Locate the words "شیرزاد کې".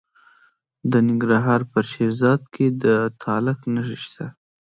1.89-2.65